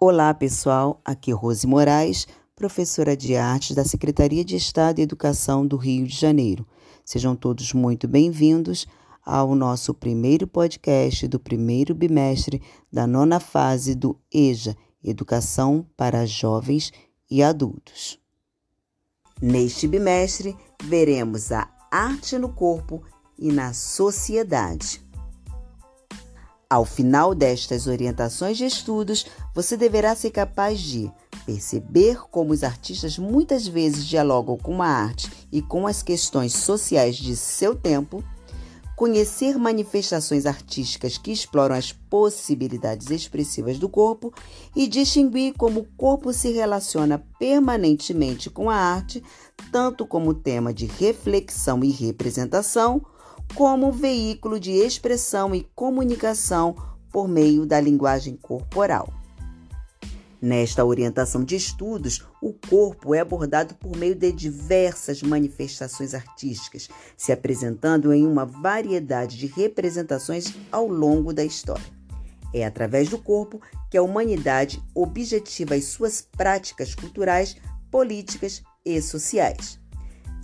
[0.00, 1.00] Olá, pessoal.
[1.04, 6.06] Aqui é Rose Moraes, professora de artes da Secretaria de Estado e Educação do Rio
[6.06, 6.64] de Janeiro.
[7.04, 8.86] Sejam todos muito bem-vindos
[9.26, 16.92] ao nosso primeiro podcast do primeiro bimestre da nona fase do EJA Educação para Jovens
[17.28, 18.20] e Adultos.
[19.42, 23.02] Neste bimestre, veremos a arte no corpo
[23.36, 25.07] e na sociedade.
[26.70, 29.24] Ao final destas orientações de estudos,
[29.54, 31.10] você deverá ser capaz de
[31.46, 37.16] perceber como os artistas muitas vezes dialogam com a arte e com as questões sociais
[37.16, 38.22] de seu tempo,
[38.94, 44.30] conhecer manifestações artísticas que exploram as possibilidades expressivas do corpo
[44.76, 49.22] e distinguir como o corpo se relaciona permanentemente com a arte,
[49.72, 53.00] tanto como tema de reflexão e representação
[53.54, 56.76] como veículo de expressão e comunicação
[57.10, 59.12] por meio da linguagem corporal.
[60.40, 67.32] Nesta orientação de estudos, o corpo é abordado por meio de diversas manifestações artísticas, se
[67.32, 71.98] apresentando em uma variedade de representações ao longo da história.
[72.54, 77.56] É através do corpo que a humanidade objetiva as suas práticas culturais,
[77.90, 79.80] políticas e sociais.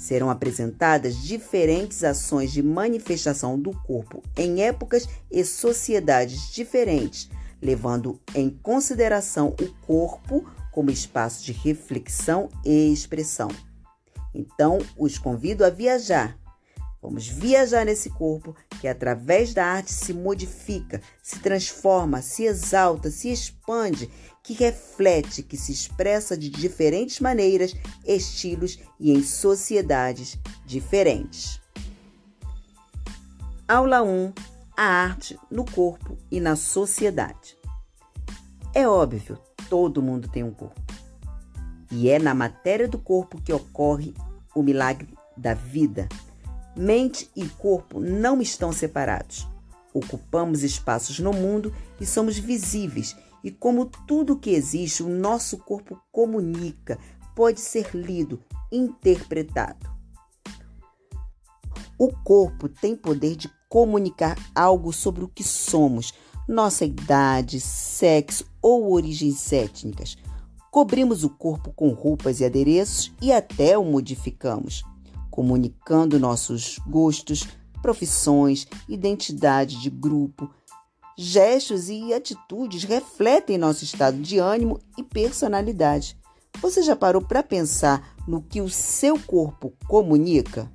[0.05, 8.51] Serão apresentadas diferentes ações de manifestação do corpo em épocas e sociedades diferentes, levando em
[8.51, 13.49] consideração o corpo como espaço de reflexão e expressão.
[14.35, 16.37] Então, os convido a viajar.
[17.01, 23.33] Vamos viajar nesse corpo que, através da arte, se modifica, se transforma, se exalta, se
[23.33, 24.11] expande
[24.45, 31.63] que reflete, que se expressa de diferentes maneiras, estilos e em sociedades diferentes.
[33.67, 34.35] Aula 1:
[34.77, 37.57] A arte no corpo e na sociedade.
[38.75, 39.39] É óbvio,
[39.71, 40.83] todo mundo tem um corpo.
[41.91, 44.13] E é na matéria do corpo que ocorre
[44.55, 46.07] o milagre da vida.
[46.77, 49.49] Mente e corpo não estão separados.
[49.95, 56.01] Ocupamos espaços no mundo e somos visíveis e como tudo que existe, o nosso corpo
[56.11, 56.99] comunica,
[57.37, 59.93] pode ser lido, interpretado.
[61.99, 66.15] O corpo tem poder de comunicar algo sobre o que somos,
[66.49, 70.17] nossa idade, sexo ou origens étnicas.
[70.71, 74.83] Cobrimos o corpo com roupas e adereços e até o modificamos,
[75.31, 77.47] comunicando nossos gostos,
[77.83, 80.51] profissões, identidade de grupo,
[81.17, 86.19] Gestos e atitudes refletem nosso estado de ânimo e personalidade.
[86.61, 90.69] Você já parou para pensar no que o seu corpo comunica?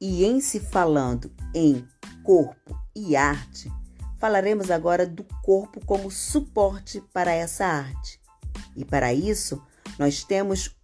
[0.00, 1.86] E em se falando em
[2.24, 3.70] corpo e arte,
[4.18, 8.18] falaremos agora do corpo como suporte para essa arte.
[8.74, 9.62] E para isso,
[9.98, 10.74] nós temos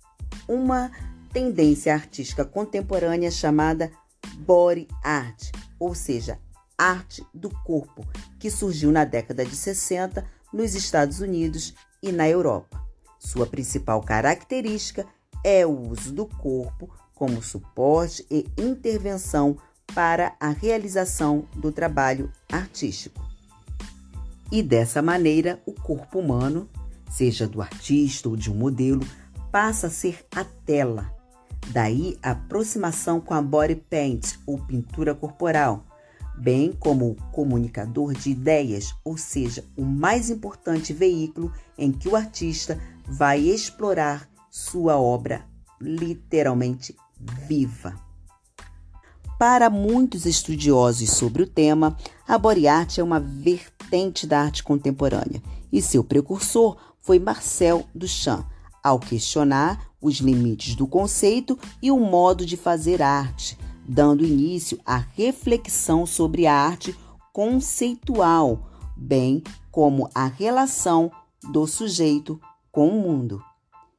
[0.47, 0.91] uma
[1.33, 3.91] tendência artística contemporânea chamada
[4.39, 6.39] body art, ou seja,
[6.79, 8.07] arte do corpo,
[8.39, 12.81] que surgiu na década de 60 nos Estados Unidos e na Europa.
[13.19, 15.07] Sua principal característica
[15.43, 19.57] é o uso do corpo como suporte e intervenção
[19.95, 23.25] para a realização do trabalho artístico.
[24.53, 26.69] E dessa maneira, o corpo humano,
[27.11, 29.05] seja do artista ou de um modelo,
[29.51, 31.13] passa a ser a tela.
[31.69, 35.85] Daí a aproximação com a body paint ou pintura corporal,
[36.37, 42.17] bem como o comunicador de ideias, ou seja, o mais importante veículo em que o
[42.17, 45.45] artista vai explorar sua obra
[45.81, 46.95] literalmente
[47.47, 47.95] viva.
[49.39, 55.43] Para muitos estudiosos sobre o tema, a body art é uma vertente da arte contemporânea
[55.71, 58.47] e seu precursor foi Marcel Duchamp,
[58.83, 64.97] ao questionar os limites do conceito e o modo de fazer arte, dando início à
[64.97, 66.97] reflexão sobre a arte
[67.33, 71.11] conceitual, bem como a relação
[71.53, 72.41] do sujeito
[72.73, 73.43] com o mundo.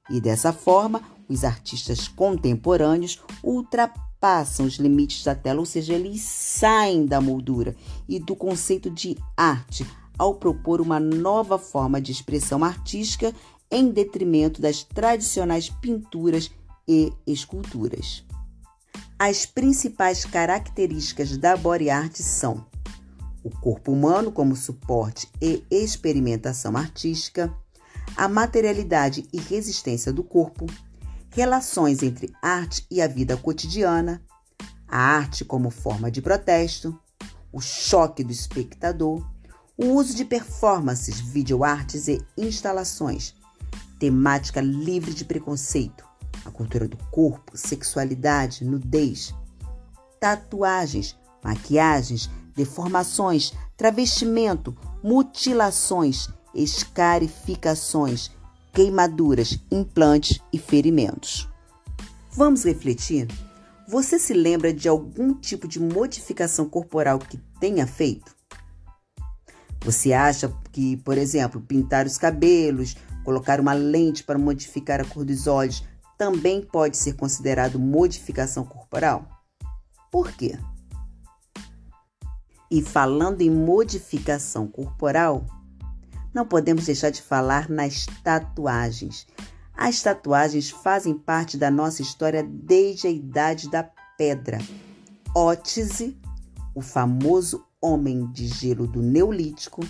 [0.09, 7.05] E dessa forma, os artistas contemporâneos ultrapassam os limites da tela, ou seja, eles saem
[7.05, 7.75] da moldura
[8.07, 9.85] e do conceito de arte
[10.17, 13.33] ao propor uma nova forma de expressão artística
[13.69, 16.49] em detrimento das tradicionais pinturas
[16.87, 18.26] e esculturas.
[19.19, 22.63] As principais características da body art são
[23.43, 27.51] o corpo humano como suporte e experimentação artística,
[28.15, 30.67] a materialidade e resistência do corpo,
[31.31, 34.21] relações entre arte e a vida cotidiana,
[34.87, 36.95] a arte como forma de protesto,
[37.51, 39.27] o choque do espectador,
[39.75, 43.33] o uso de performances, videoartes e instalações,
[43.99, 46.06] temática livre de preconceito,
[46.47, 49.35] a cultura do corpo, sexualidade, nudez,
[50.19, 58.31] tatuagens, maquiagens, deformações, travestimento, mutilações, escarificações,
[58.73, 61.47] queimaduras, implantes e ferimentos.
[62.31, 63.27] Vamos refletir?
[63.87, 68.35] Você se lembra de algum tipo de modificação corporal que tenha feito?
[69.81, 75.23] Você acha que, por exemplo, pintar os cabelos, colocar uma lente para modificar a cor
[75.23, 75.83] dos olhos
[76.17, 79.27] também pode ser considerado modificação corporal?
[80.11, 80.57] Por quê?
[82.69, 85.45] E falando em modificação corporal,
[86.33, 89.27] não podemos deixar de falar nas tatuagens.
[89.73, 93.83] As tatuagens fazem parte da nossa história desde a idade da
[94.17, 94.57] pedra.
[95.35, 96.17] Ótise,
[96.73, 99.81] o famoso homem de gelo do Neolítico,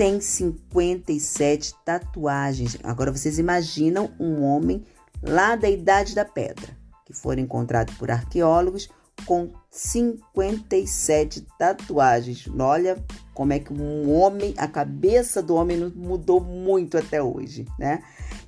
[0.00, 2.78] tem 57 tatuagens.
[2.82, 4.82] Agora vocês imaginam um homem
[5.22, 8.88] lá da Idade da Pedra, que foram encontrados por arqueólogos
[9.26, 12.48] com 57 tatuagens.
[12.58, 13.02] Olha
[13.34, 18.02] como é que um homem, a cabeça do homem mudou muito até hoje, né?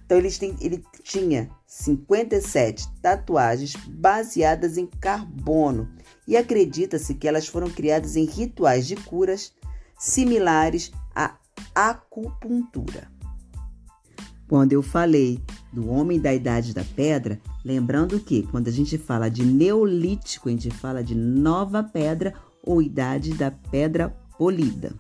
[0.05, 5.89] Então ele, tem, ele tinha 57 tatuagens baseadas em carbono
[6.27, 9.53] e acredita-se que elas foram criadas em rituais de curas
[9.99, 11.37] similares à
[11.75, 13.11] acupuntura.
[14.49, 15.41] Quando eu falei
[15.73, 20.53] do homem da idade da pedra, lembrando que quando a gente fala de neolítico, a
[20.53, 24.93] gente fala de nova pedra ou idade da pedra polida.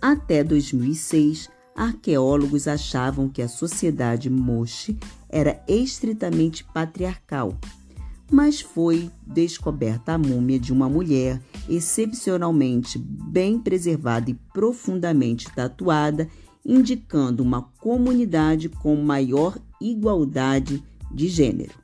[0.00, 4.98] Até 2006, arqueólogos achavam que a sociedade Moche
[5.28, 7.56] era estritamente patriarcal,
[8.30, 16.28] mas foi descoberta a múmia de uma mulher excepcionalmente bem preservada e profundamente tatuada
[16.64, 21.74] indicando uma comunidade com maior igualdade de gênero.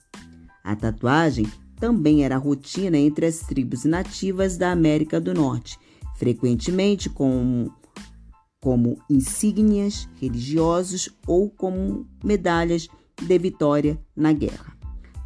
[0.63, 1.47] A tatuagem
[1.79, 5.79] também era rotina entre as tribos nativas da América do Norte,
[6.17, 7.71] frequentemente com,
[8.61, 12.89] como insígnias religiosos ou como medalhas
[13.21, 14.77] de vitória na guerra.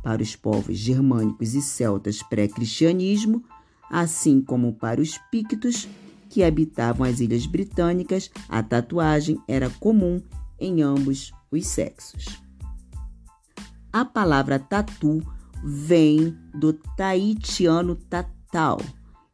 [0.03, 3.45] Para os povos germânicos e celtas pré-cristianismo,
[3.91, 5.89] assim como para os pictos,
[6.31, 10.23] que habitavam as ilhas britânicas, a tatuagem era comum
[10.59, 12.41] em ambos os sexos.
[13.93, 15.21] A palavra tatu
[15.65, 18.81] vem do taitiano tatal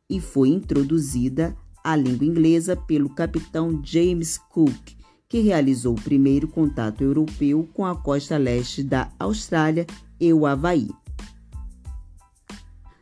[0.09, 1.55] e foi introduzida
[1.85, 4.97] à língua inglesa pelo capitão James Cook,
[5.29, 9.87] que realizou o primeiro contato europeu com a costa leste da Austrália
[10.19, 10.89] e o Havaí.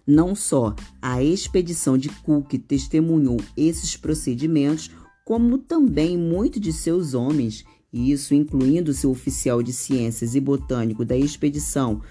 [0.06, 4.91] Não só a expedição de Cook testemunhou esses procedimentos,
[5.25, 11.05] como também muitos de seus homens, e isso incluindo seu oficial de ciências e botânico
[11.05, 12.03] da expedição,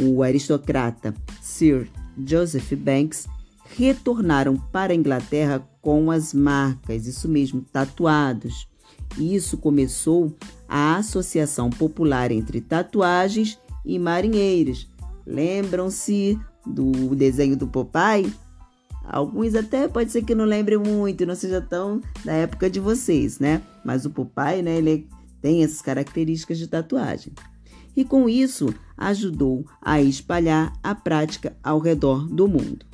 [0.00, 1.88] o aristocrata Sir
[2.24, 3.26] Joseph Banks,
[3.76, 8.68] retornaram para a Inglaterra com as marcas, isso mesmo, tatuados.
[9.18, 10.36] Isso começou
[10.68, 14.88] a associação popular entre tatuagens e marinheiros.
[15.26, 16.38] Lembram-se
[16.70, 18.32] do desenho do Popeye,
[19.04, 23.38] alguns até pode ser que não lembrem muito, não seja tão da época de vocês,
[23.38, 23.62] né?
[23.84, 25.08] Mas o Popeye, né, ele
[25.40, 27.32] tem essas características de tatuagem.
[27.96, 32.86] E com isso, ajudou a espalhar a prática ao redor do mundo.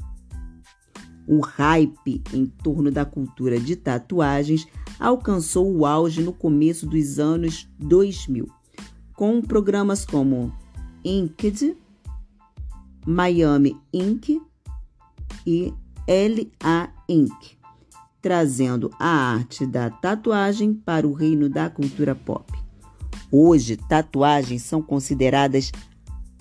[1.28, 4.66] O hype em torno da cultura de tatuagens
[4.98, 8.48] alcançou o auge no começo dos anos 2000,
[9.12, 10.52] com programas como
[11.04, 11.76] Inked,
[13.06, 14.42] Miami Inc.
[15.46, 15.72] e
[16.08, 17.56] LA Inc.,
[18.20, 22.52] trazendo a arte da tatuagem para o reino da cultura pop.
[23.30, 25.70] Hoje, tatuagens são consideradas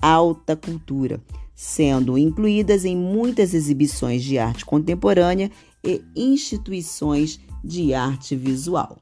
[0.01, 1.21] alta cultura,
[1.53, 5.51] sendo incluídas em muitas exibições de arte contemporânea
[5.83, 8.97] e instituições de arte visual.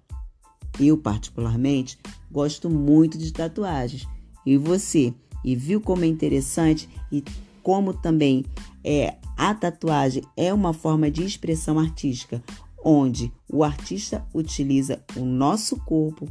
[0.78, 1.98] Eu, particularmente,
[2.30, 4.06] gosto muito de tatuagens.
[4.46, 5.14] E você?
[5.46, 7.24] E viu como é interessante e
[7.64, 8.46] como também
[8.84, 12.44] é a tatuagem é uma forma de expressão artística,
[12.84, 16.28] onde o artista utiliza o nosso corpo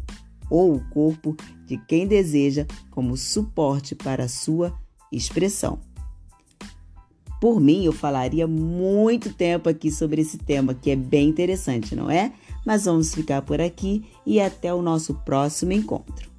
[0.48, 1.34] ou o corpo
[1.66, 4.78] de quem deseja como suporte para a sua
[5.10, 5.80] expressão.
[7.40, 12.08] Por mim, eu falaria muito tempo aqui sobre esse tema, que é bem interessante, não
[12.08, 12.32] é?
[12.64, 16.31] Mas vamos ficar por aqui e até o nosso próximo encontro.